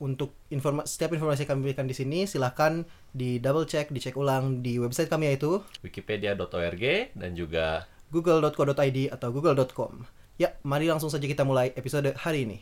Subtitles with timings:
[0.00, 4.64] untuk informa setiap informasi yang kami berikan di sini silahkan di double check, dicek ulang
[4.64, 10.08] di website kami yaitu Wikipedia.org dan juga google.co.id atau google.com.
[10.40, 12.58] Ya, mari langsung saja kita mulai episode hari ini.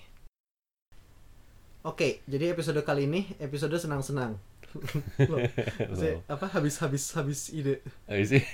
[1.87, 4.37] Oke, jadi episode kali ini episode senang-senang.
[5.33, 5.41] Loh,
[5.89, 8.45] maksudnya apa habis habis habis ide habis sih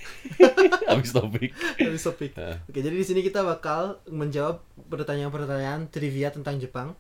[0.93, 1.51] habis topik.
[1.75, 2.39] habis topik.
[2.39, 2.57] Heeh.
[2.71, 6.95] Oke, jadi di sini kita bakal menjawab pertanyaan-pertanyaan trivia tentang Jepang.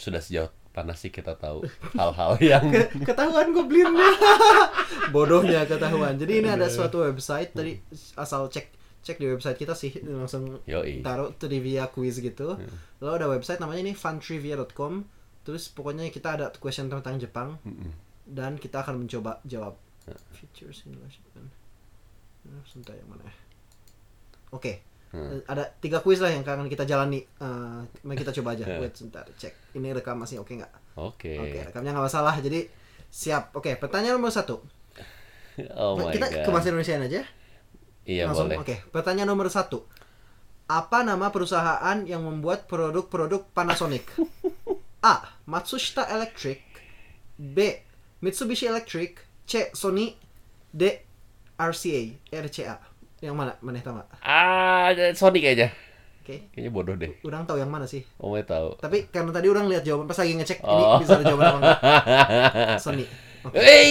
[0.00, 4.10] Sudah sejauh mana sih kita tahu hal-hal yang Ke- ketahuan goblinnya.
[5.14, 6.14] Bodohnya ketahuan.
[6.14, 7.74] Jadi ini ada suatu website tadi
[8.14, 8.66] asal cek
[8.98, 11.02] cek di website kita sih langsung Yoi.
[11.02, 12.54] taruh trivia quiz gitu.
[12.98, 15.02] Lalu ada website namanya ini funtrivia.com.
[15.42, 17.90] Terus pokoknya kita ada question tentang Jepang Mm-mm.
[18.28, 19.74] dan kita akan mencoba jawab.
[20.36, 21.44] Features in Japan.
[22.48, 22.64] Nah,
[22.96, 23.34] yang mana ya?
[24.52, 24.80] Oke.
[25.08, 25.40] Hmm.
[25.48, 27.24] Ada tiga quiz lah yang akan kita jalani.
[27.24, 28.64] Eh, mari kita coba aja.
[28.82, 29.76] Wait sebentar, cek.
[29.76, 30.72] Ini rekam masih oke nggak?
[31.00, 31.32] Oke.
[31.40, 32.34] Oke, rekamnya nggak masalah.
[32.36, 32.68] Jadi
[33.08, 33.56] siap.
[33.56, 34.60] Oke, pertanyaan nomor satu.
[35.74, 36.46] Oh my kita god.
[36.46, 37.22] ke bahasa Indonesia aja.
[38.06, 38.46] Iya Langsung.
[38.46, 38.62] boleh.
[38.62, 39.82] Oke, pertanyaan nomor satu.
[40.70, 44.06] Apa nama perusahaan yang membuat produk-produk Panasonic?
[45.02, 45.34] A.
[45.50, 46.62] Matsushita Electric
[47.34, 47.58] B.
[48.22, 49.18] Mitsubishi Electric
[49.50, 49.74] C.
[49.74, 50.14] Sony
[50.70, 51.02] D.
[51.58, 52.78] RCA RCA
[53.18, 53.52] Yang mana?
[53.58, 54.08] Mana tahu nggak?
[54.20, 55.68] Ah, Sony kayaknya.
[56.22, 57.12] Oke, Kayaknya bodoh deh.
[57.24, 58.04] orang tahu yang mana sih.
[58.16, 58.76] Oh, mau tahu.
[58.76, 61.00] Tapi karena tadi orang lihat jawaban pas lagi ngecek ini Oh.
[61.00, 61.78] bisa ada jawaban apa enggak?
[62.84, 63.04] Sony.
[63.42, 63.56] Oke.
[63.56, 63.88] Eh,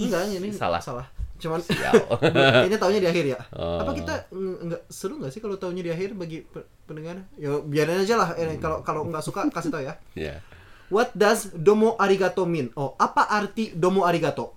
[0.00, 0.80] Enggak, ini salah.
[0.80, 1.06] Salah.
[1.36, 1.60] Cuman
[2.64, 3.38] kayaknya taunya di akhir ya.
[3.52, 3.84] Oh.
[3.84, 7.20] Apa kita ng- nggak seru nggak sih kalau taunya di akhir bagi pe- pendengar?
[7.36, 8.28] Ya biarin aja lah.
[8.34, 10.00] Eh, Kalau kalau nggak suka kasih tau ya.
[10.16, 10.40] Ya.
[10.88, 12.72] What does domo arigato mean?
[12.72, 14.56] Oh, apa arti domo arigato?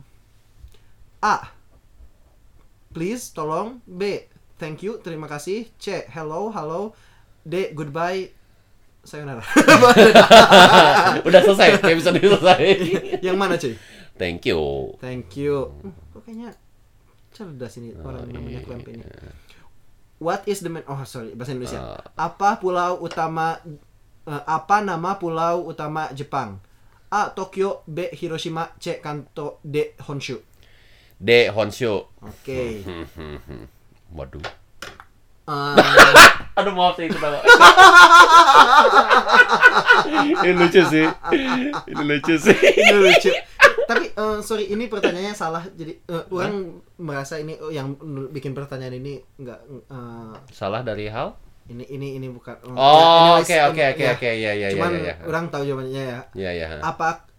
[1.20, 1.44] A.
[3.00, 3.80] Please, tolong.
[3.88, 4.28] B.
[4.60, 5.72] Thank you, terima kasih.
[5.80, 6.04] C.
[6.12, 6.92] Hello, halo.
[7.48, 7.72] D.
[7.72, 8.36] Goodbye.
[9.08, 9.40] Sayonara.
[11.28, 12.60] Udah selesai, episode ini selesai.
[13.32, 13.80] Yang mana, cuy?
[14.20, 14.60] Thank you.
[15.00, 15.72] Thank you.
[15.80, 16.50] Hmm, Kok kayaknya
[17.32, 19.08] cerdas ini orang yang namanya Clamp ini.
[20.20, 22.04] What is the main Oh, sorry, bahasa Indonesia.
[22.20, 23.64] Apa pulau utama
[24.28, 26.60] eh, apa nama pulau utama Jepang?
[27.16, 27.32] A.
[27.32, 28.12] Tokyo, B.
[28.12, 29.00] Hiroshima, C.
[29.00, 29.96] Kanto, D.
[30.04, 30.49] Honshu.
[31.20, 32.08] D Honshu.
[32.24, 32.80] Oke.
[34.16, 34.40] Waduh.
[35.50, 35.76] Eh,
[36.60, 37.40] Aduh maaf saya ketawa.
[40.48, 41.06] Ini lucu sih.
[41.92, 42.56] Ini lucu sih.
[42.56, 43.32] ini lucu.
[43.90, 45.64] Tapi eh, sorry, ini pertanyaannya salah.
[45.76, 48.00] Jadi eh, orang merasa ini oh, yang
[48.32, 51.36] bikin pertanyaan ini enggak eh, Salah dari hal?
[51.70, 52.66] ini ini ini bukan.
[52.74, 54.18] Oh, anyways, oke oke oke ya.
[54.18, 55.06] oke ya ya ya Cuman ya.
[55.06, 55.16] ya.
[55.30, 56.20] orang tahu jawabannya ya.
[56.34, 56.68] Ya ya.
[56.82, 57.30] apa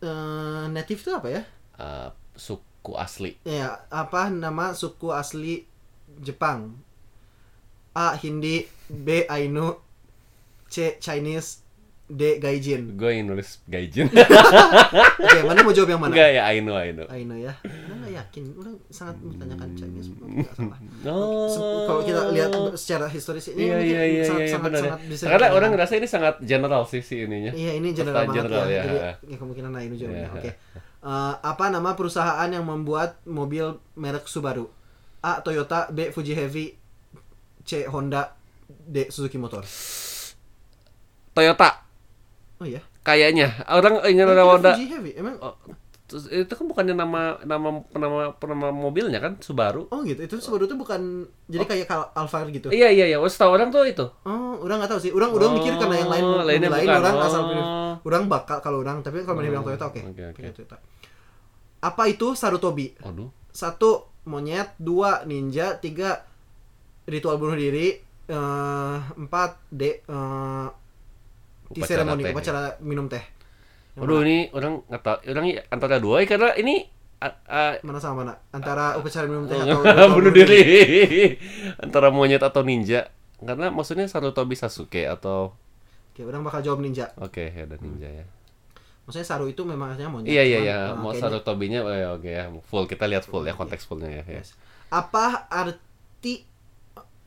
[0.00, 1.42] eh, native itu apa ya?
[1.76, 2.64] Eh, suku
[2.94, 3.34] asli.
[3.42, 5.66] Ya, apa nama suku asli
[6.16, 6.78] Jepang?
[7.90, 8.14] A.
[8.14, 9.26] Hindi, B.
[9.26, 9.74] Ainu,
[10.66, 10.94] C.
[10.96, 11.64] Chinese,
[12.06, 12.38] D.
[12.38, 12.94] Gaijin.
[12.94, 14.06] Gue yang nulis gaijin.
[15.26, 16.14] Oke, mana mau jawab yang mana?
[16.14, 17.02] Enggak ya Ainu Ainu.
[17.08, 17.50] Ainu ya.
[17.64, 18.44] Orang nggak yakin.
[18.54, 20.14] Orang sangat bertanyakan Chinese.
[20.14, 20.78] Nggak salah.
[21.06, 21.46] Oh.
[21.46, 24.80] Se- Kalau kita lihat secara historis ini Iya mungkin iya iya sangat, iya sangat, ya.
[24.82, 27.52] sangat bisa Karena orang ngerasa ini sangat general sih si ininya.
[27.54, 28.82] Iya ini general Pertanyaan banget general, ya.
[28.82, 29.12] ya.
[29.16, 30.18] Jadi ya, kemungkinan Ainu jawabnya.
[30.20, 30.30] Iya.
[30.36, 30.50] Oke.
[31.06, 34.66] Eh, apa nama perusahaan yang membuat mobil merek Subaru?
[35.22, 35.38] A.
[35.38, 36.10] Toyota, B.
[36.10, 36.74] Fuji Heavy,
[37.62, 37.86] C.
[37.86, 38.34] Honda,
[38.66, 39.06] D.
[39.14, 39.62] Suzuki Motor.
[41.30, 41.84] Toyota
[42.56, 42.80] Oh iya.
[43.04, 44.72] kayaknya orang ingat Kira nama Honda.
[44.74, 45.54] Fuji Heavy emang Oh,
[46.06, 49.90] terus itu kan bukannya nama nama nama nama mobilnya kan Subaru.
[49.90, 50.22] Oh gitu.
[50.22, 52.70] Itu Subaru itu bukan jadi kayak Kal- Alphard gitu.
[52.70, 54.06] Iya iya iya, tahu orang tuh itu.
[54.22, 55.10] Oh, orang nggak tahu sih.
[55.10, 57.02] Orang udah Oh, mikir karena yang lain lainnya mobil lain bukan.
[57.02, 57.48] orang asal Oh.
[57.50, 57.66] pilih.
[58.06, 60.00] Orang bakal kalau orang, tapi kalau mana bilang Oh, Toyota oke.
[60.00, 60.38] oke, oke.
[60.38, 60.76] Pilih Toyota.
[61.82, 62.94] Apa itu Sarutobi?
[63.02, 63.28] Aduh.
[63.50, 66.22] Satu monyet, dua ninja, tiga
[67.04, 70.02] ritual bunuh diri, eh, empat d
[71.66, 72.30] tea Upacara ceremony, teh.
[72.30, 73.22] upacara minum teh.
[73.96, 74.24] Yang Aduh mana?
[74.28, 76.74] ini orang nggak tahu, orang antara dua ya, karena ini
[77.16, 78.34] a- a- mana sama mana?
[78.52, 80.60] Antara upacara minum teh Oh, atau bunuh diri
[81.84, 83.08] antara monyet atau ninja.
[83.40, 85.52] Karena maksudnya Sarutobi Sasuke atau
[86.12, 87.12] Oke, orang bakal jawab ninja.
[87.20, 88.24] oke ya ada ninja ya.
[89.06, 90.34] Maksudnya Saru itu memang artinya monyet.
[90.34, 93.44] Iya iya cuman, ya, eh, mau Sarutobinya oh, ya, oke ya, full kita lihat full
[93.46, 94.24] ya konteks fullnya ya.
[94.26, 94.42] ya.
[94.42, 94.50] Yes.
[94.90, 96.42] Apa arti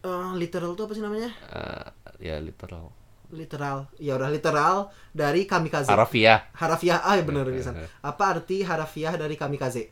[0.03, 1.31] eh, literal itu apa sih namanya?
[1.49, 2.91] Ah, ya literal.
[3.29, 3.85] Literal.
[3.95, 4.75] Ya udah literal
[5.09, 5.87] dari kamikaze.
[5.87, 6.49] Harafiah.
[6.53, 7.71] harafiah ah ya bener bisa.
[7.99, 9.89] Apa arti harafiah dari kamikaze?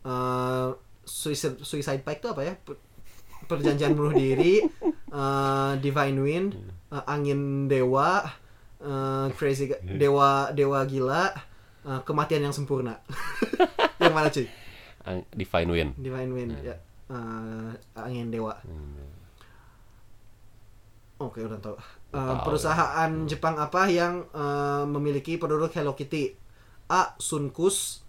[0.00, 0.68] Eh,
[1.02, 2.54] suicide suicide pact itu apa ya?
[2.56, 2.80] Per-
[3.44, 4.60] perjanjian bunuh diri
[5.20, 6.50] eh, divine wind
[6.88, 8.24] eh, angin dewa
[8.78, 11.32] eh, crazy ga- dewa dewa gila
[11.84, 13.00] eh, kematian yang sempurna.
[13.98, 14.46] Yang mana cuy?
[15.34, 15.88] Divine Win.
[15.96, 16.78] divine wind ya.
[17.10, 18.54] Eh, angin dewa
[21.18, 21.74] Oke udah tahu.
[21.74, 26.30] Eh, Tahu, perusahaan Jepang apa yang eh, memiliki produk Hello Kitty?
[26.88, 27.18] A.
[27.18, 28.06] Sunkus.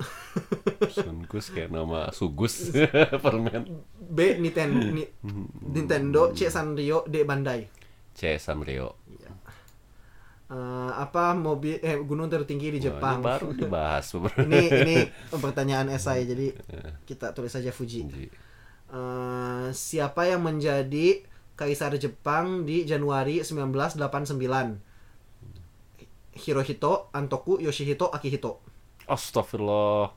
[0.96, 2.72] Sungus kayak nama Sugus
[3.24, 3.64] permen.
[3.96, 4.36] B.
[4.36, 5.10] Niten, Ni-
[5.64, 6.32] Nintendo.
[6.32, 6.48] C.
[6.48, 7.04] Sanrio.
[7.08, 7.24] D.
[7.24, 7.64] Bandai.
[8.12, 8.96] C Sanrio.
[10.50, 13.22] Eh, apa mobil eh gunung tertinggi di Wah, Jepang?
[13.22, 14.06] ini baru dibahas
[14.50, 14.96] ini ini
[15.30, 16.50] pertanyaan esai jadi
[17.06, 18.02] kita tulis saja Fuji.
[18.04, 18.26] Ji.
[18.90, 21.22] Eh, siapa yang menjadi
[21.60, 24.80] kaisar Jepang di Januari 1989?
[26.32, 28.64] Hirohito, Antoku, Yoshihito, Akihito.
[29.04, 30.08] Astagfirullah.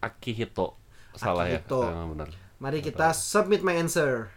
[0.00, 0.80] Akihito.
[1.12, 1.80] Salah Akihito.
[1.84, 1.92] ya?
[1.92, 2.28] Ah, benar.
[2.56, 4.32] Mari kita submit my answer.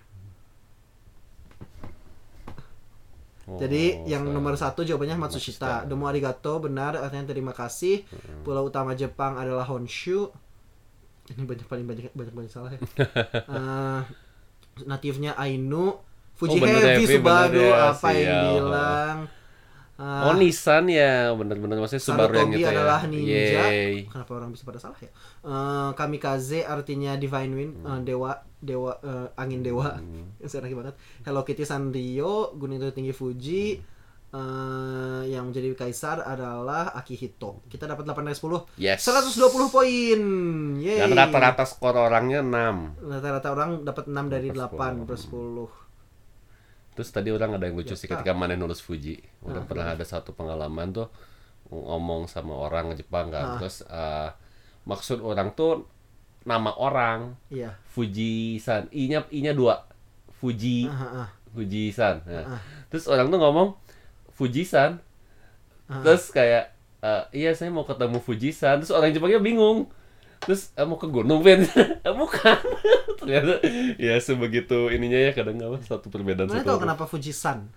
[3.45, 5.85] Oh, Jadi yang saya- nomor satu jawabannya Matsushita.
[5.85, 5.87] Matsushita.
[5.87, 8.01] Domo arigato benar artinya terima kasih.
[8.41, 10.33] Pulau utama Jepang adalah Honshu.
[11.29, 12.81] Ini banyak paling banyak banyak banyak salah ya.
[13.45, 14.01] Eh,
[14.83, 15.95] natifnya Ainu.
[16.35, 18.43] Fuji Oh, Heavy Heavy, Subaru ya, apa yang sial.
[18.59, 19.17] bilang?
[19.95, 22.75] Eh, Oh Nissan ya, bener-bener maksudnya Subaru yang gitu ya.
[22.75, 23.63] adalah ninja.
[24.11, 25.07] Kenapa orang bisa pada salah ya?
[25.39, 27.87] Eh, kamikaze artinya divine wind, Hmm.
[27.87, 29.95] eh, dewa, dewa, eh, angin dewa.
[30.43, 30.99] Saya lagi banget.
[31.23, 33.79] Hello Kitty Sanrio, gunung tertinggi Fuji.
[34.35, 37.63] Eh, yang menjadi kaisar adalah Akihito.
[37.65, 38.67] Kita dapat 8 dari 10.
[38.75, 38.99] Yes.
[39.01, 39.39] 120
[39.69, 40.19] poin.
[40.77, 40.99] Yeay.
[40.99, 42.99] Dan rata-rata skor orangnya 6.
[43.01, 45.67] Rata-rata orang dapat 6 dari Per 8 per 10.
[46.95, 48.23] Terus tadi orang ada yang lucu Ya, sih Kak.
[48.23, 49.19] ketika mana nulis Fuji.
[49.41, 51.07] Orang Ah, pernah ada satu pengalaman tuh
[51.67, 53.55] ngomong sama orang Jepang kan.
[53.55, 53.59] Ah.
[53.59, 54.29] Terus eh,
[54.83, 55.87] maksud orang tuh
[56.45, 57.75] nama orang Iya.
[57.91, 58.87] Fuji-san.
[58.91, 59.83] I-nya I-nya dua.
[60.39, 61.29] Fuji, Ah, ah, ah.
[61.51, 62.23] Fuji-san.
[62.23, 62.43] Ah.
[62.47, 63.75] Nah, Terus orang tuh ngomong
[64.35, 64.99] Fuji-san.
[65.87, 66.01] Ah.
[66.01, 68.79] Terus kayak eh, iya saya mau ketemu Fuji-san.
[68.79, 69.87] Terus orang Jepangnya bingung.
[70.43, 71.63] Terus eh, mau ke gunung Ben?
[72.19, 72.57] Bukan.
[73.19, 73.63] Ternyata
[73.97, 76.69] ya sebegitu ininya ya kadang apa satu perbedaan Mana satu.
[76.69, 77.71] tahu kenapa Fujisan?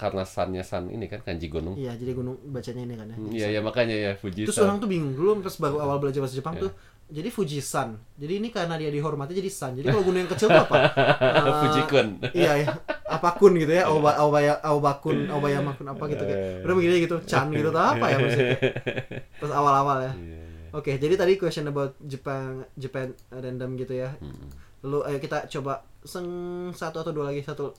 [0.00, 1.76] Karena sannya san ini kan kanji gunung.
[1.76, 3.16] Iya, jadi gunung bacanya ini kan ya.
[3.28, 4.64] Iya ya makanya ya Terus Fuji-san.
[4.64, 6.62] orang tuh bingung dulu pas baru awal belajar bahasa Jepang Iya.
[6.64, 6.72] tuh.
[7.10, 7.98] Jadi Fujisan.
[8.14, 9.74] Jadi ini karena dia dihormati jadi san.
[9.74, 10.76] Jadi kalau gunung yang kecil tuh apa?
[11.40, 12.08] Eh, Fuji-kun.
[12.32, 12.66] iya ya.
[13.10, 13.90] Apakun gitu ya.
[13.90, 16.62] Aoba aobaya aobakun aobayamakun apa gitu kayak.
[16.62, 17.16] Udah begini gitu.
[17.26, 18.58] Chan gitu atau apa ya maksudnya.
[19.42, 20.12] Pas awal-awal ya.
[20.14, 20.48] Iya, iya.
[20.70, 24.14] Oke, jadi tadi question about Jepang Japan random gitu ya.
[24.22, 24.46] Hmm.
[24.86, 26.26] Lalu ayo kita coba seng
[26.72, 27.74] satu atau dua lagi satu.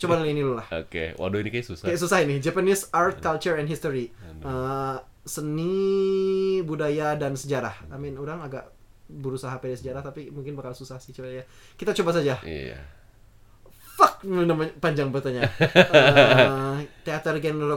[0.00, 0.66] Coba ini dulu lah.
[0.72, 1.86] Oke, waduh ini kayak susah.
[1.86, 2.40] Kayak susah ini.
[2.40, 4.10] Japanese art, culture, and history.
[4.42, 7.74] Eh, seni, budaya, dan sejarah.
[7.90, 8.70] I mean, orang agak
[9.06, 11.44] berusaha pede sejarah, tapi mungkin bakal susah sih coba ya.
[11.78, 12.40] Kita coba saja.
[12.42, 12.80] Iya.
[13.92, 14.24] Fuck,
[14.80, 15.52] panjang pertanyaan.
[16.72, 17.76] Eh, teater genre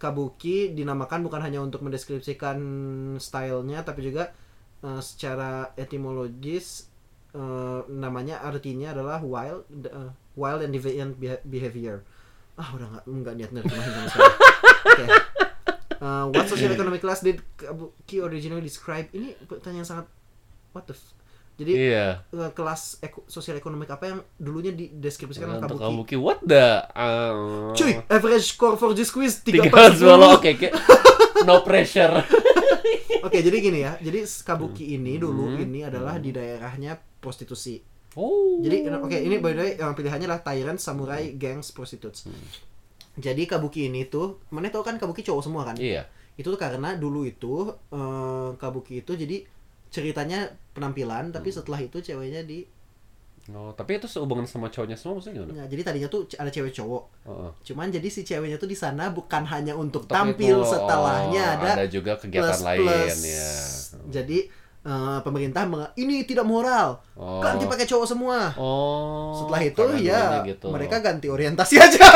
[0.00, 2.58] Kabuki dinamakan bukan hanya untuk mendeskripsikan
[3.20, 4.32] stylenya, tapi juga
[4.82, 6.88] eh, secara etimologis
[7.36, 12.00] eh, namanya artinya adalah wild, eh, wild and deviant beha- behavior.
[12.56, 14.34] Ah, udah nggak nggak niat nerjemahin sama sekali.
[16.02, 19.06] Eh, what social economic class did Kabuki originally describe?
[19.08, 20.06] Ini pertanyaan sangat
[20.70, 21.14] what the f-
[21.54, 22.06] jadi Iya.
[22.26, 25.78] eh, kelas eko- sosial ekonomik apa yang dulunya dideskripsikan oleh Kabuki?
[25.78, 30.36] kabuki what the uh, Cuy, average score for this quiz 3 tiga per sepuluh 10.
[30.36, 30.68] oke oke.
[31.42, 32.14] no pressure.
[33.22, 33.94] Oke, jadi gini ya.
[33.96, 35.62] Jadi Kabuki ini dulu Hmm.
[35.62, 37.78] ini adalah di daerahnya prostitusi.
[38.12, 38.58] Oh.
[38.58, 42.26] Jadi oke, ini by the way yang pilihannya adalah tyrant, samurai, gangs, prostitutes.
[42.26, 42.34] Hmm.
[43.20, 45.76] Jadi Kabuki ini tuh, mana tau kan Kabuki cowok semua kan?
[45.76, 46.08] Iya.
[46.36, 49.44] Itu tuh karena dulu itu eh, Kabuki itu jadi
[49.92, 51.56] ceritanya penampilan, tapi Hmm.
[51.60, 52.64] setelah itu ceweknya di
[53.50, 55.50] Oh, tapi itu sehubungan sama cowoknya semua maksudnya gimana?
[55.50, 57.26] Nah, jadi tadinya tuh ada cewek cowok.
[57.26, 57.50] Heeh.
[57.66, 61.54] Cuman jadi si ceweknya tuh di sana bukan hanya untuk Tapi tampil itu, setelahnya oh,
[61.58, 63.18] ada ada juga kegiatan plus, lain plus.
[63.26, 63.50] ya.
[64.14, 64.38] Jadi
[64.82, 66.98] eh, pemerintah meng- ini tidak moral.
[67.14, 67.38] Oh.
[67.38, 68.50] Ganti pakai cowok semua.
[68.54, 69.34] Oh.
[69.36, 70.66] Setelah itu karena ya gitu.
[70.68, 72.02] mereka ganti orientasi aja.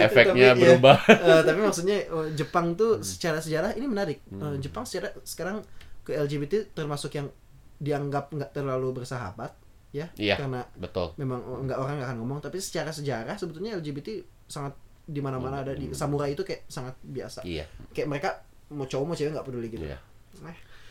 [0.00, 0.96] efeknya Tapi, ya, berubah.
[1.06, 4.18] eh, tapi maksudnya eh, Jepang tuh secara sejarah ini menarik.
[4.26, 4.56] Hmm.
[4.58, 5.60] Jepang secara sekarang
[6.00, 7.28] ke LGBT termasuk yang
[7.76, 9.52] dianggap nggak terlalu bersahabat
[9.90, 10.36] ya Iya.
[10.36, 11.16] karena Betul.
[11.16, 15.74] memang nggak orang nggak akan ngomong tapi secara sejarah sebetulnya LGBT sangat di mana-mana ada
[15.74, 17.66] di samurai itu kayak sangat biasa Iya.
[17.90, 18.28] kayak mereka
[18.70, 19.98] mau cowok mau cewek nggak peduli gitu Iya.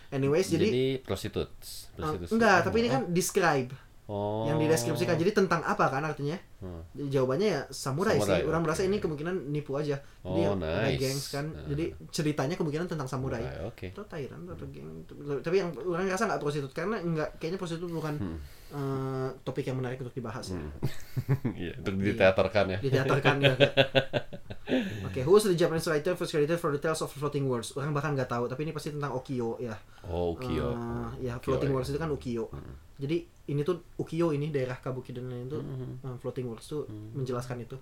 [0.10, 1.94] Anyways jadi, Jadi, prostitutes.
[1.94, 2.34] Prostitusi.
[2.34, 3.70] enggak tapi ini kan describe
[4.06, 4.50] oh.
[4.50, 6.84] yang dideskripsikan jadi tentang apa kan artinya Hmm.
[6.92, 8.48] Jawabannya ya samurai, Samurai, sih.
[8.52, 9.96] Orang merasa ini kemungkinan nipu aja.
[9.96, 11.00] Jadi Oh, ada nice.
[11.00, 11.48] gangs kan.
[11.48, 11.72] Nah.
[11.72, 13.40] Jadi ceritanya kemungkinan tentang samurai.
[13.64, 13.96] Oke.
[13.96, 15.08] Atau Thailand atau geng.
[15.40, 18.38] Tapi yang orang rasa nggak prostitut karena nggak kayaknya prostitut bukan Hmm.
[18.70, 20.62] Eh, topik yang menarik untuk dibahas ya.
[21.60, 22.80] Iya, untuk diteaterkan ya.
[22.80, 23.54] Diteaterkan ya.
[25.10, 27.74] Oke, who's the Japanese writer first credited for the Tales of Floating Worlds?
[27.74, 29.74] Orang bahkan nggak tahu, tapi ini pasti tentang Ukiyo ya.
[30.06, 30.78] Oh, Ukiyo.
[31.18, 31.74] Eh, ya, Floating ya.
[31.74, 32.46] Worlds itu kan Ukiyo.
[32.96, 35.98] Jadi ini tuh Ukiyo ini daerah Kabuki dan lain itu Hmm.
[36.00, 37.78] eh, Floating Worlds tuh menjelaskan itu.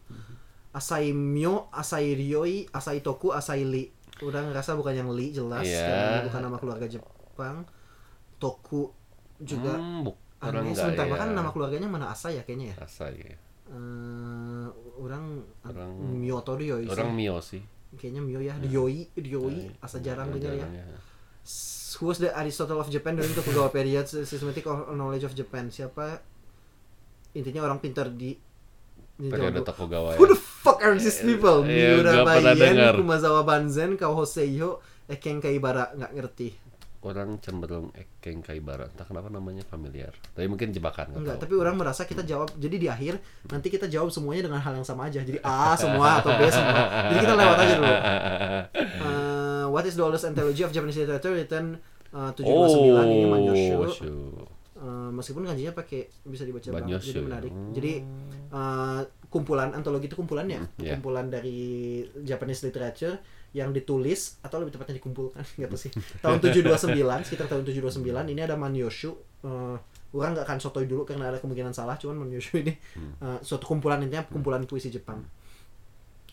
[0.71, 3.89] Asai Myo, Asai Ryoi, Asai Toku, Asai Li.
[4.23, 7.67] Udah ngerasa bukan yang Li jelas, karena bukan nama keluarga Jepang.
[8.37, 8.93] Toku
[9.37, 11.11] juga Hmm, orang enggak Sebentar ya.
[11.17, 12.75] bahkan nama keluarganya mana Asai ya kayaknya ya.
[12.81, 13.33] Asa ya.
[13.67, 14.67] Eh,
[15.01, 16.93] orang Orang- Myo atau Ryoi sih.
[16.93, 17.61] Orang Mio sih.
[17.97, 20.67] Kayaknya Myo ya, Ryoi, Ryoi, asa jarang dengar ya.
[20.67, 21.01] Jarang
[21.97, 24.05] Who was the Aristotle of Japan during Tokugawa period?
[24.05, 25.71] Systematic knowledge of Japan.
[25.71, 26.21] Siapa?
[27.33, 28.37] Intinya orang pintar di
[29.17, 29.65] Periode.
[29.65, 30.17] Tokugawa ya.
[30.21, 31.65] Who the fuck are these people?
[31.65, 32.21] Iya, Miura.
[32.21, 34.77] Bayen, Kumazawa Banzen, Kao Hoseiho,
[35.09, 35.89] Eken Kaibara.
[35.97, 36.47] Nggak ngerti.
[37.07, 38.91] Orang cenderung Ekeng Kaibara.
[38.91, 40.11] Entah kenapa namanya familiar.
[40.35, 41.15] Tapi mungkin jebakan.
[41.15, 41.43] nggak Enggak, tahu.
[41.47, 42.51] tapi orang merasa kita jawab.
[42.59, 43.15] Jadi di akhir
[43.47, 45.23] nanti kita jawab semuanya dengan hal yang sama aja.
[45.23, 46.81] Jadi A semua atau B semua.
[47.07, 47.95] Jadi kita lewat aja dulu.
[49.07, 51.79] Uh, what is the oldest anthology of Japanese literature written
[52.11, 53.75] uh, 729 ini Manyoshu.
[53.79, 54.13] Oh, shu.
[54.77, 57.49] Uh, meskipun kanjinya pakai bisa dibaca banget jadi menarik.
[57.49, 57.73] Hmm.
[57.73, 57.93] Jadi
[58.53, 60.95] uh, kumpulan antologi itu kumpulan ya, iya.
[60.95, 63.17] kumpulan dari Japanese literature
[63.57, 65.91] yang ditulis atau lebih tepatnya dikumpulkan nggak tahu sih.
[66.21, 69.17] Tahun 729 sekitar tahun 729 ini ada Manyoshu.
[69.41, 69.73] Uh,
[70.13, 72.77] orang nggak akan sotoy dulu karena ada kemungkinan salah, cuman Manyoshu ini
[73.19, 75.25] uh, suatu kumpulan intinya kumpulan puisi Jepang.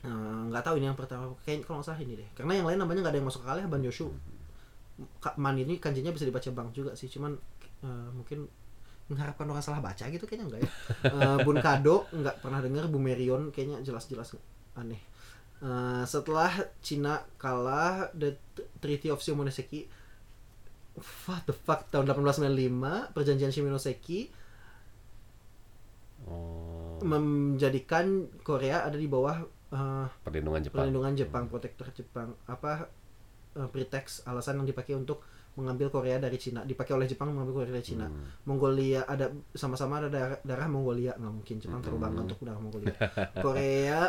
[0.04, 2.76] Uh, nggak tahu ini yang pertama kayak kalau nggak salah ini deh karena yang lain
[2.76, 4.06] namanya nggak ada yang masuk akal ya Banyoshu
[5.16, 7.32] Ka- man ini kanjinya bisa dibaca bang juga sih cuman
[7.82, 8.44] eh, mungkin
[9.08, 10.70] mengharapkan orang salah baca gitu kayaknya enggak ya
[11.08, 14.36] Eh, Bun Kado nggak pernah dengar Bumerion kayaknya jelas-jelas
[14.76, 15.00] aneh
[15.62, 16.50] Eh, setelah
[16.82, 18.36] Cina kalah the
[18.82, 19.86] Treaty of Shimonoseki
[21.26, 24.44] what the fuck tahun 1895 perjanjian Shimonoseki
[26.24, 29.44] Oh, menjadikan Korea ada di bawah
[29.76, 30.88] eh, perlindungan Jepang.
[30.88, 32.32] perlindungan Jepang, protektor Jepang.
[32.48, 32.88] Apa
[33.60, 35.20] eh, pretext alasan yang dipakai untuk
[35.54, 38.08] mengambil Korea dari Cina, dipakai oleh Jepang mengambil Korea dari Cina.
[38.08, 38.24] Hmm.
[38.48, 42.94] Mongolia ada sama-sama ada darah, darah Mongolia nggak mungkin Jepang terlalu bangga untuk darah Mongolia.
[43.44, 44.00] Korea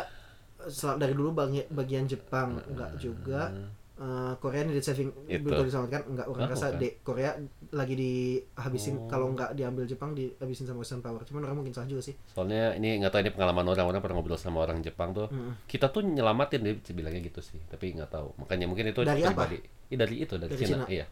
[0.96, 3.52] dari dulu bagi- bagian Jepang nggak juga.
[3.96, 5.40] Eh, Korea ini saving Itu.
[5.40, 6.80] betul diselamatkan enggak orang Ah, rasa bukan.
[6.84, 7.32] de Korea
[7.72, 7.98] lagi Oh.
[7.98, 12.12] dihabisin kalau nggak diambil Jepang dihabisin sama Western Power cuman orang mungkin salah juga sih
[12.28, 15.32] Soalnya ini nggak tahu ini pengalaman orang orang pernah ngobrol sama orang Jepang tuh.
[15.32, 15.64] Mm.
[15.64, 18.36] Kita tuh nyelamatin dia bilangnya gitu sih, tapi nggak tahu.
[18.36, 19.48] Makanya mungkin itu Dari apa?
[19.48, 20.76] Ih, dari itu dari, Dari Cina.
[20.76, 20.84] Cina.
[20.92, 21.06] Iya.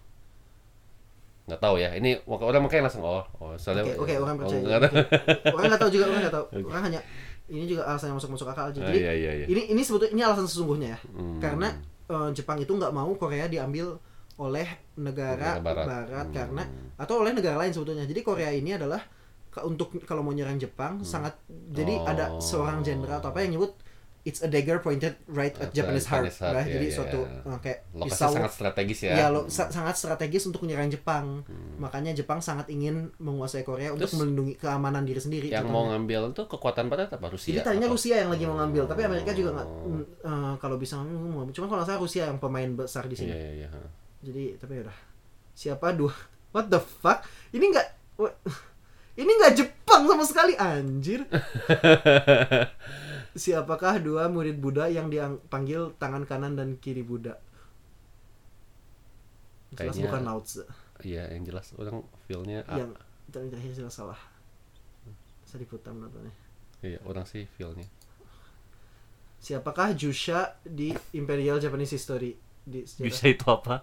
[1.44, 1.90] Nggak tahu ya.
[1.92, 4.60] Ini orang makanya langsung oh, oh soalnya Oke, oke, orang percaya.
[4.60, 4.92] nggak tahu.
[4.92, 5.52] Oke.
[5.52, 6.46] orang nggak tahu juga, orang nggak tahu.
[6.68, 7.00] Orang hanya
[7.48, 8.78] ini juga alasan yang masuk masuk akal aja.
[8.80, 9.46] Ah, Jadi iya iya iya.
[9.46, 10.98] ini ini sebetulnya ini alasan sesungguhnya ya.
[11.12, 11.38] Hmm.
[11.40, 11.68] Karena
[12.08, 13.96] eh, Jepang itu nggak mau Korea diambil
[14.34, 14.66] oleh
[14.98, 16.26] negara, Negara barat, Barat.
[16.26, 16.34] Hmm.
[16.34, 16.62] karena
[16.98, 18.04] atau oleh negara lain sebetulnya.
[18.08, 18.98] Jadi Korea ini adalah
[19.62, 22.10] untuk kalau mau nyerang Jepang sangat jadi Oh.
[22.10, 23.78] ada seorang jenderal atau apa yang nyebut
[24.24, 26.96] it's a dagger pointed right at At Japanese heart, Japanese heart, Nah, iya, jadi iya,
[26.96, 27.44] suatu iya.
[27.44, 29.12] eh, kayak Lokasi pisau sangat strategis ya.
[29.14, 31.44] Ya, lo, sa- sangat strategis untuk menyerang Jepang.
[31.44, 31.76] Hmm.
[31.76, 35.46] Makanya Jepang sangat ingin menguasai Korea untuk Terus, melindungi keamanan diri sendiri.
[35.46, 35.76] yang contohnya.
[35.76, 37.52] mau ngambil tuh kekuatan barat apa Rusia?
[37.52, 39.68] Jadi tadinya Atau- Rusia yang lagi mau ngambil, tapi Amerika juga nggak
[40.24, 41.52] eh, kalau bisa ngambil.
[41.52, 43.28] Cuma kalau salah Rusia yang pemain besar di sini.
[43.28, 43.88] Iya iya iya.
[44.24, 44.96] Jadi tapi udah.
[45.52, 46.16] Siapa dua?
[46.56, 47.28] What the fuck?
[47.52, 47.86] Ini nggak
[49.20, 51.28] ini nggak Jepang sama sekali anjir.
[53.34, 57.34] Siapakah dua murid Buddha yang dipanggil tangan kanan dan kiri Buddha?
[59.74, 60.62] Jelas Kayaknya- bukan Lao Tzu.
[61.02, 62.78] Iya, yang jelas orang feel-nya A.
[62.78, 62.94] Yang
[63.34, 64.20] terakhir jelas salah.
[65.42, 66.30] Saya diputar nontonnya.
[66.78, 67.90] Iya, orang sih feel-nya.
[69.42, 72.32] Siapakah Jusha di Imperial Japanese History
[72.64, 73.28] di sejarah?
[73.34, 73.76] itu apa?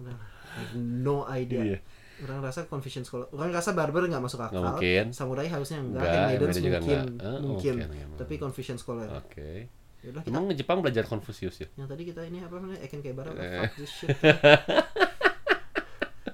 [0.00, 1.60] Udah, I have no idea.
[1.66, 1.78] Iya.
[2.24, 3.28] Orang rasa Confucian Scholar.
[3.30, 4.64] Orang rasa Barber nggak masuk akal.
[4.64, 5.12] Mungkin.
[5.12, 6.00] Samurai harusnya enggak.
[6.00, 6.98] Enggak, Handmaiden juga mungkin.
[7.06, 7.26] enggak.
[7.26, 7.74] Ah, mungkin.
[7.80, 8.16] emang.
[8.16, 9.08] Tapi Confucian Scholar.
[9.14, 9.68] Oke.
[10.00, 11.68] Yaudah, kita, Emang Jepang belajar Confucius ya?
[11.76, 12.76] yang tadi kita ini apa namanya?
[12.78, 13.32] Eken Kaibara.
[13.32, 13.60] Eh.
[13.62, 14.12] Fuck this shit.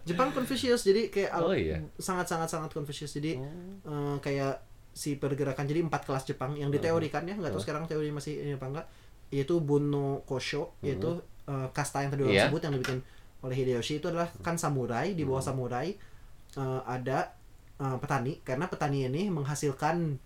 [0.03, 1.79] Jepang Confucius jadi kayak al- Oh, iya.
[1.95, 3.11] sangat-sangat sangat Confucius.
[3.13, 3.47] Jadi Oh.
[3.85, 4.59] eh, kayak
[4.91, 8.53] si pergerakan jadi empat kelas Jepang yang diteorikan ya nggak tahu sekarang teori masih ini
[8.53, 8.87] apa enggak
[9.31, 11.15] yaitu Bunno Kosho yaitu
[11.47, 12.47] eh, kasta yang tadi orang Iya.
[12.51, 12.99] sebut yang dibikin
[13.41, 15.93] oleh Hideyoshi itu adalah kan samurai di bawah samurai
[16.57, 17.33] eh, ada
[17.81, 20.17] eh, petani karena petani ini menghasilkan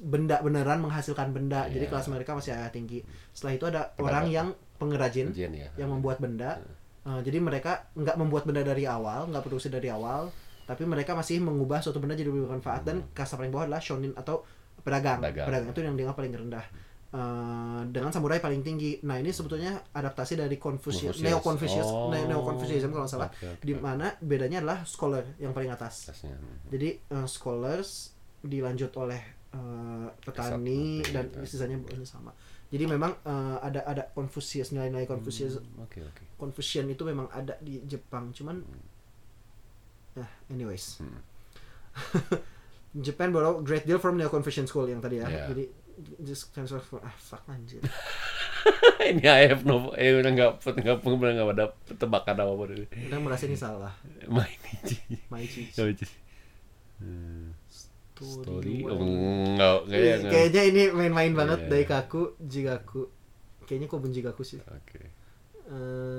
[0.00, 1.92] benda beneran menghasilkan benda jadi Iya.
[1.92, 4.48] kelas mereka masih agak tinggi setelah itu ada orang yang
[4.80, 5.68] pengrajin Ujian ya.
[5.76, 6.56] yang membuat benda
[7.00, 10.28] Eh, jadi mereka nggak membuat benda dari awal nggak produksi dari awal
[10.68, 14.12] tapi mereka masih mengubah suatu benda jadi lebih bermanfaat dan kasta paling bawah adalah shonin
[14.12, 14.44] atau
[14.84, 15.16] pedagang.
[15.16, 15.48] Pedagang.
[15.48, 16.64] Pedagang itu yang dianggap paling rendah.
[17.10, 19.02] Eh, dengan samurai paling tinggi.
[19.02, 21.26] Nah, ini sebetulnya adaptasi dari Confucius, Confucius.
[21.26, 22.06] Neo Confucius, Oh.
[22.14, 23.26] Neo Confucianism kalau salah.
[23.34, 23.66] Oke, oke.
[23.66, 26.06] Di mana bedanya adalah scholar yang paling atas.
[26.06, 26.38] Tasnya.
[26.70, 28.14] Jadi eh, scholars
[28.46, 29.18] dilanjut oleh
[29.50, 31.42] eh, petani dan oke.
[31.50, 32.30] sisanya ini sama.
[32.70, 36.22] Jadi memang eh, ada ada Confucius nilai-nilai Confucius Hmm, Oke, oke.
[36.38, 38.62] Confucian itu memang ada di Jepang, cuman
[40.14, 41.02] nah anyways.
[41.02, 41.18] Hmm.
[42.90, 45.26] Japan borrow great deal from Neo Confucian school yang tadi ya.
[45.26, 45.46] Yeah.
[45.50, 45.64] Jadi
[46.20, 47.80] just transfer for ah fuck anjir.
[49.10, 51.66] ini AF no eh udah nggak nggak pernah nggak ada
[51.96, 53.92] tebakan apa apa dari Udah merasa ini salah.
[54.28, 54.52] main
[54.84, 55.62] ini Maichi.
[57.00, 57.56] Hmm.
[58.20, 58.84] Story.
[58.84, 59.00] story oh,
[59.56, 60.28] nggak kayaknya Iya.
[60.28, 61.68] Kayaknya ini main-main banget Iya.
[61.72, 63.02] Daikaku, Jigaku.
[63.64, 64.60] Kayaknya kok Jigaku sih.
[64.60, 65.00] oke
[65.70, 66.18] Uh,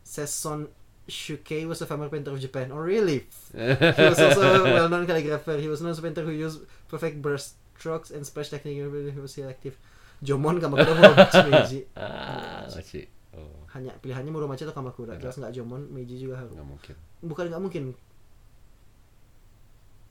[0.00, 0.64] Sesson
[1.06, 2.72] Shukei was a famous painter of Japan.
[2.72, 3.28] Oh really?
[3.54, 5.60] He was also a well-known calligrapher.
[5.60, 8.80] He was known as a painter who used perfect brush strokes and splash technique.
[9.14, 9.76] Was selective.
[10.18, 11.80] Jomon Kamakura Muromachi Meiji.
[12.00, 12.64] ah
[13.36, 15.14] oh Hanya pilihannya Muromachi atau Kamakura.
[15.16, 16.50] Jelas nggak Jomon, Meiji juga harus.
[16.50, 17.84] nggak mungkin Bukan nggak mungkin.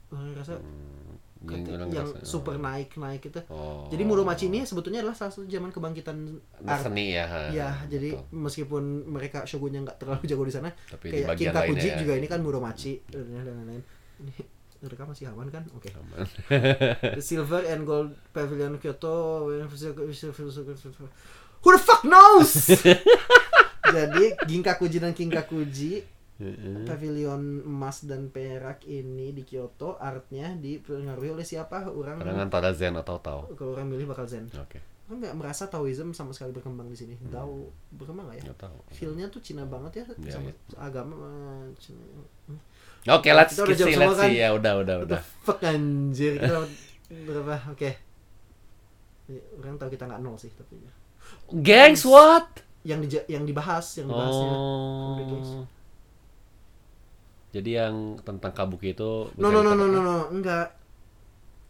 [0.06, 3.42] Orang rasa Hmm, kata- orang yang super naik naik itu.
[3.50, 6.16] oh Jadi Muromachi ini sebetulnya adalah salah satu zaman kebangkitan
[6.62, 6.86] Nah, art.
[6.86, 7.42] seni ya ha.
[7.50, 8.38] Ya, jadi Betul.
[8.38, 11.98] meskipun mereka shogunnya nggak terlalu jago di sana, tapi kayak Kinkakuji lainnya ya.
[11.98, 13.82] juga ini kan Muromachi dan lain-lain.
[14.86, 15.66] Mereka masih aman kan?
[15.74, 15.90] Oke.
[15.92, 16.24] Aman.
[17.18, 19.50] The silver and gold pavilion Kyoto.
[21.62, 22.70] Who the fuck knows?
[23.96, 26.14] Jadi Ginkakuji dan Kinkakuji
[26.84, 31.88] pavilion emas dan perak ini di Kyoto artnya dipengaruhi oleh siapa?
[31.88, 34.44] Orang kadang antara zen atau tau kalau orang milih bakal zen.
[34.52, 34.76] oke
[35.08, 37.14] Orang nggak merasa Taoism sama sekali berkembang di sini.
[37.30, 38.44] Tahu berkembang nggak ya?
[38.50, 40.54] nggak tahu Feelnya tuh Cina banget ya, Iya, sama iya.
[40.76, 42.04] agama eh, Cina.
[43.08, 44.28] Oke let's Kita udah see semua let's kan?
[44.28, 46.66] see ya udah udah udah fuck anjir kita
[47.26, 47.54] berapa?
[47.70, 47.90] Oke.
[49.26, 50.78] Ini Orang tahu kita nggak nol sih tapi
[51.50, 54.50] gangs what yang di yang dibahas yang dibahasnya.
[54.54, 55.66] Oh
[57.50, 60.76] jadi yang tentang kabuki itu No no no no no no enggak.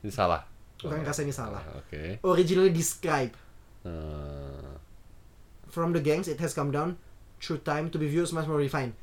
[0.03, 0.43] ini salah
[0.83, 1.63] Orang Oh, rasa ini salah.
[1.73, 3.37] oke Originally described
[3.87, 4.73] Eh,
[5.71, 6.99] from the gangs it has come down
[7.39, 8.99] through time to be viewed as much more refined.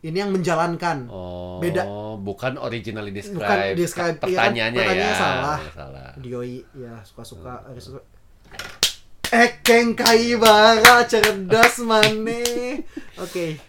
[0.00, 1.12] Ini yang menjalankan.
[1.12, 1.84] oh Beda.
[2.16, 4.22] bukan originally describe Bukan describe, iya kan?
[4.24, 5.58] pertanyaannya Pertanyaannya ya salah.
[5.76, 8.00] salah Dioi ya suka-suka harus suka.
[9.30, 12.42] Ekeng kaibara cerdas mane.
[13.20, 13.60] Oke.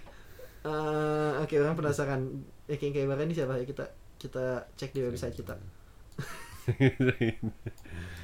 [0.61, 2.21] Eh, oke orang penasaran
[2.65, 5.59] Ekeng kaibara ini siapa ya kita kita cek di website kita.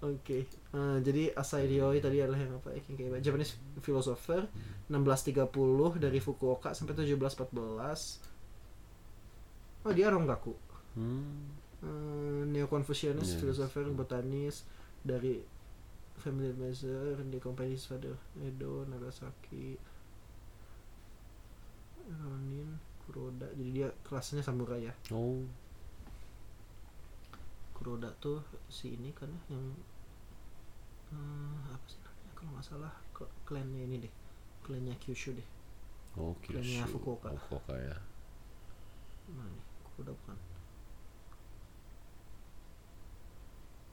[0.00, 0.48] Oke.
[0.48, 2.72] Eh, jadi Asai Ryoi tadi adalah yang apa?
[2.72, 4.48] Ekeng kaibara Japanese philosopher
[4.88, 8.24] 1630 dari Fukuoka sampai 1714.
[9.84, 10.56] Oh dia Rongaku.
[10.96, 11.52] Hmm.
[11.80, 13.40] Eh, Neo-Confucianist, Yes.
[13.40, 14.64] philosopher, botanis
[15.00, 15.40] dari
[16.16, 19.76] family advisor, di company his father Edo, Nagasaki,
[22.10, 23.48] Ronin, Kuroda.
[23.52, 24.94] Jadi dia kelasnya samurai ya.
[25.12, 25.44] oh
[27.72, 29.64] Kuroda tuh si ini kan ya, yang
[31.10, 32.92] eh, apa sih namanya kalau nggak salah
[33.44, 34.12] klannya ini deh,
[34.62, 35.48] klannya Kyushu deh.
[36.16, 36.86] oh Kyushu.
[36.88, 37.28] Fukuoka.
[37.34, 37.96] Fukuoka ya
[39.30, 39.62] Mana nih?
[39.84, 40.36] Kuroda bukan.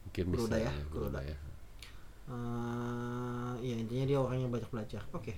[0.07, 1.37] mungkin bisa Kuroda ya, Kuroda ya
[2.27, 4.99] Eh, ya intinya dia orang yang banyak belajar.
[5.15, 5.31] Oke.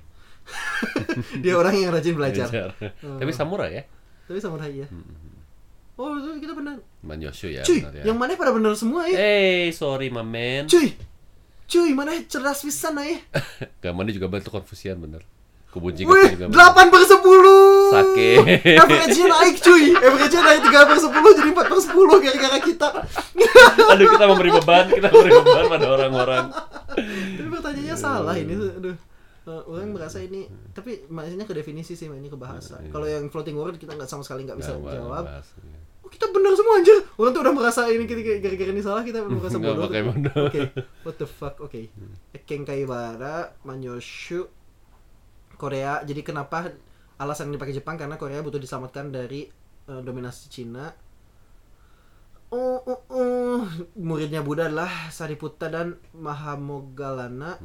[1.45, 2.49] dia orang yang rajin belajar.
[2.49, 2.89] Eh,
[3.21, 3.83] tapi samurai ya
[4.25, 4.89] Tapi samurai ya.
[4.89, 5.37] Hmm.
[6.01, 6.81] Oh, kita benar.
[7.05, 9.19] Manyoshu ya Cuy, benar ya yang mana pada benar semua ya?
[9.21, 10.97] hey sorry my man Cuy.
[11.69, 13.21] Cuy, mana cerdas pisan ya?
[13.85, 15.21] Gak mana juga bentuk konfusian bener.
[15.69, 17.21] Kubunci Wih, juga 8 per 10
[17.93, 18.29] Sake.
[18.81, 19.93] Average-nya naik cuy.
[19.93, 22.87] Average-nya naik 3 per 10 jadi 4 per 10 gara-gara kita.
[23.93, 26.45] Aduh kita memberi beban Kita memberi beban pada orang-orang.
[27.37, 28.97] Tapi pertanyaannya salah ini Aduh.
[29.49, 30.45] Eh, orang merasa ini
[30.77, 32.77] tapi maksudnya ke definisi sih ini ke bahasa.
[32.85, 32.93] Iya.
[32.93, 35.25] kalau yang floating word kita nggak sama sekali nggak bisa jawab.
[35.25, 35.47] bahas.
[36.09, 39.21] Oh, kita benar semua anjir orang tuh udah merasa ini kita gara-gara ini salah kita
[39.21, 40.45] merasa bodoh oke bodoh.
[41.05, 41.77] what the fuck oke
[42.49, 44.49] Ken Kaibara Manyoshu
[45.53, 46.73] Korea jadi kenapa
[47.21, 49.45] alasan dipakai Jepang karena Korea butuh diselamatkan dari
[49.85, 50.89] eh, dominasi Cina
[52.49, 53.61] Oh, oh, oh.
[53.93, 57.61] muridnya Buddha adalah Sariputta dan Mahamogalana.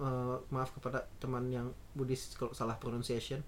[0.00, 3.44] Eh, maaf kepada teman yang Buddhis kalau salah pronunciation.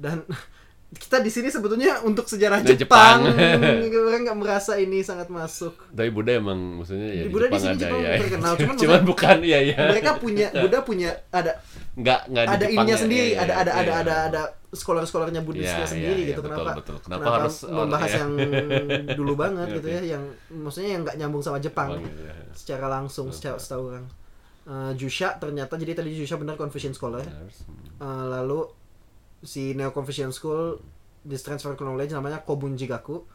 [0.00, 0.24] Dan
[0.86, 3.90] kita di sini sebetulnya untuk sejarah Nah, Jepang, Jepang.
[4.06, 5.74] orang nggak merasa ini sangat masuk.
[5.90, 8.14] Tapi Buddha emang maksudnya ya Di di Buddha di Jepang sini ada Jepang ya.
[8.22, 9.76] terkenal, cuman cuman bukan iya ya.
[9.92, 11.52] Mereka punya Buddha punya ada
[11.96, 14.02] nggak nggak di ada Jepang ininya ya, sendiri, iya, ada iya, ada ada iya.
[14.04, 14.42] ada ada
[14.76, 16.40] scholar-scholarnya Buddhisnya Iya, sendiri iya, gitu.
[16.40, 17.06] iya, kenapa, betul, betul.
[17.08, 18.18] Kenapa harus orang- membahas iya.
[18.20, 18.30] yang
[19.16, 20.22] dulu banget gitu ya, yang
[20.52, 22.34] maksudnya yang nggak nyambung sama Jepang Jepang, iya.
[22.54, 24.06] secara langsung, secara setahu orang.
[24.66, 27.22] Eh, Jusha ternyata jadi tadi Jusha benar Confucian scholar.
[27.22, 28.66] Eh, lalu
[29.42, 30.80] si Neo Confucian School
[31.26, 33.26] this transfer knowledge namanya Kobunji Gaku.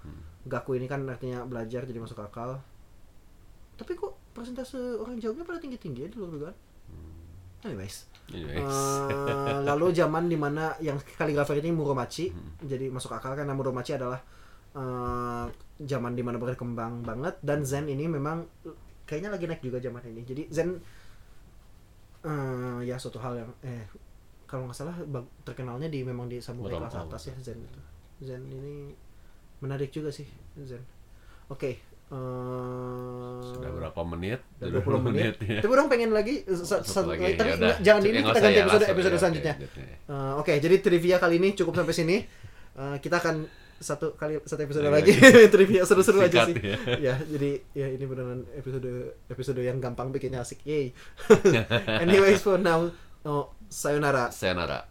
[0.47, 2.63] Gaku ini kan artinya belajar jadi masuk akal.
[3.75, 6.55] Tapi kok persentase orang jawabnya pada tinggi-tinggi ya di luar dugaan.
[7.61, 8.09] Anyways.
[8.33, 8.77] Anyways.
[9.11, 12.33] Eh, lalu zaman di mana yang kaligrafer ini Muromachi
[12.63, 14.17] jadi masuk akal karena Muromachi adalah
[14.73, 15.45] eh,
[15.85, 18.47] zaman di mana berkembang banget dan Zen ini memang
[19.05, 20.79] kayaknya lagi naik juga zaman ini jadi Zen
[22.25, 23.85] eh, ya suatu hal yang eh
[24.51, 24.95] kalau nggak salah
[25.41, 27.79] terkenalnya di memang di samurai kelas atas ya Zen itu
[28.21, 28.91] Zen ini
[29.57, 30.27] menarik juga sih
[30.59, 30.83] Zen
[31.47, 31.71] oke
[32.11, 34.43] eh, Sudah berapa menit?
[34.57, 35.33] Udah 20 menit.
[35.39, 35.59] ya.
[35.59, 37.79] Tapi orang pengen lagi sa- Satu sa- lagi, tapi yaudah.
[37.79, 39.53] jangan ini Ya, kita ganti ya, episode langsung episode ya, selanjutnya.
[39.55, 39.83] oke, oke.
[40.11, 42.17] Eh, Oke, jadi trivia kali ini cukup sampai sini.
[42.73, 43.35] Eh, kita akan
[43.79, 45.11] satu kali satu episode Iya, lagi
[45.53, 46.55] trivia seru-seru aja sih.
[46.55, 46.77] ya.
[47.01, 48.91] Ya, jadi ya ini beneran episode
[49.25, 50.61] episode yang gampang bikinnya asik.
[50.61, 50.91] Yay.
[52.03, 52.91] Anyways for now,
[53.23, 54.31] oh, さよなら。
[54.33, 54.85] さよなら。